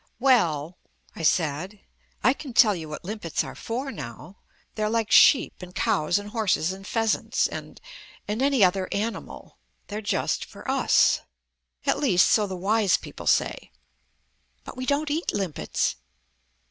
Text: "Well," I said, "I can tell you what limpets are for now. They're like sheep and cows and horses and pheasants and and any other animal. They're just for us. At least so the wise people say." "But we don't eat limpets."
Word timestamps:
"Well," 0.17 0.77
I 1.15 1.21
said, 1.21 1.79
"I 2.23 2.33
can 2.33 2.53
tell 2.53 2.73
you 2.75 2.89
what 2.89 3.05
limpets 3.05 3.43
are 3.43 3.53
for 3.53 3.91
now. 3.91 4.37
They're 4.73 4.89
like 4.89 5.11
sheep 5.11 5.61
and 5.61 5.75
cows 5.75 6.17
and 6.17 6.31
horses 6.31 6.71
and 6.71 6.87
pheasants 6.87 7.47
and 7.47 7.79
and 8.27 8.41
any 8.41 8.63
other 8.63 8.89
animal. 8.91 9.59
They're 9.89 10.01
just 10.01 10.43
for 10.45 10.67
us. 10.67 11.21
At 11.85 11.99
least 11.99 12.25
so 12.31 12.47
the 12.47 12.57
wise 12.57 12.97
people 12.97 13.27
say." 13.27 13.69
"But 14.63 14.75
we 14.75 14.87
don't 14.87 15.11
eat 15.11 15.31
limpets." 15.35 15.97